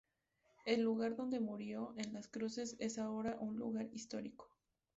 El 0.65 0.81
lugar 0.81 1.15
donde 1.15 1.39
murió, 1.39 1.93
en 1.95 2.11
Las 2.11 2.27
Cruces, 2.27 2.75
es 2.79 2.97
ahora 2.97 3.37
un 3.39 3.57
lugar 3.57 3.87
histórico. 3.93 4.47